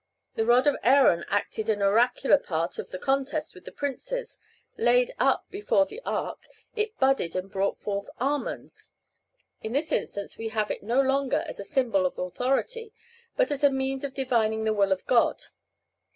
The 0.33 0.47
rod 0.47 0.65
of 0.65 0.75
Aaron 0.81 1.25
acted 1.27 1.69
an 1.69 1.83
oracular 1.83 2.39
part 2.39 2.79
in 2.79 2.85
the 2.89 2.97
contest 2.97 3.53
with 3.53 3.65
the 3.65 3.71
princes; 3.71 4.39
laid 4.75 5.13
up 5.19 5.45
before 5.51 5.85
the 5.85 6.01
ark, 6.03 6.47
it 6.75 6.97
budded 6.97 7.35
and 7.35 7.51
brought 7.51 7.77
forth 7.77 8.09
almonds. 8.19 8.93
In 9.61 9.73
this 9.73 9.91
instance 9.91 10.39
we 10.39 10.47
have 10.49 10.71
it 10.71 10.81
no 10.81 10.99
longer 11.01 11.43
as 11.45 11.59
a 11.59 11.63
symbol 11.63 12.07
of 12.07 12.17
authority, 12.17 12.91
but 13.37 13.51
as 13.51 13.63
a 13.63 13.69
means 13.69 14.03
of 14.03 14.15
divining 14.15 14.63
the 14.63 14.73
will 14.73 14.91
of 14.91 15.05
God. 15.05 15.43